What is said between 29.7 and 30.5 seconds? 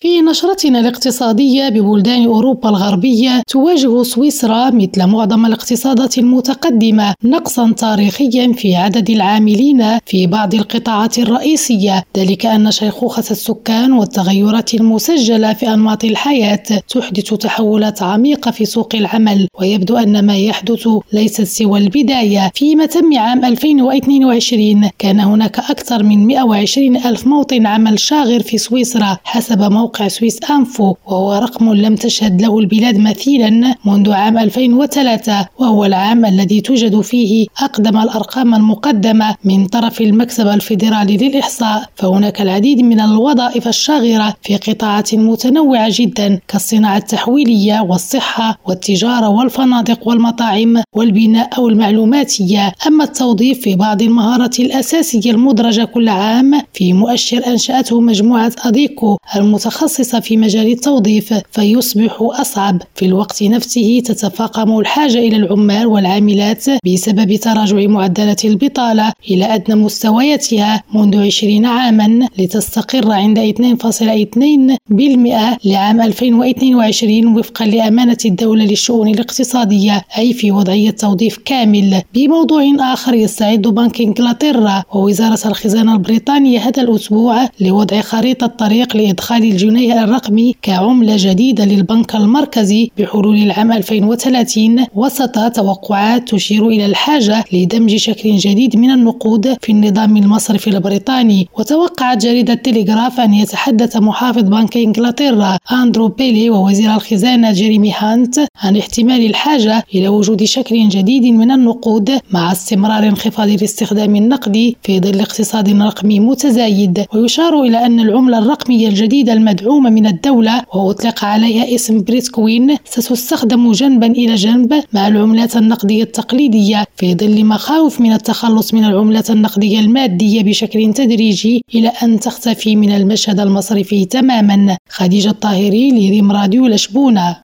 موقع سويس